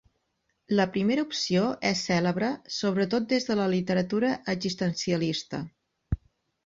La 0.79 0.85
primera 0.95 1.25
opció 1.27 1.65
és 1.89 2.01
cèlebre 2.07 2.49
sobretot 2.77 3.29
des 3.35 3.47
de 3.51 3.59
la 3.63 3.69
literatura 3.77 4.33
existencialista. 4.55 5.61